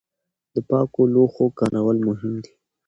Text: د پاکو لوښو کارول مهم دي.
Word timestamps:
د 0.53 0.55
پاکو 0.69 1.01
لوښو 1.13 1.45
کارول 1.59 1.97
مهم 2.07 2.33
دي. 2.43 2.53